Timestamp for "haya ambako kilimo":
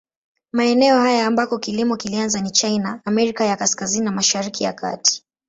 0.99-1.97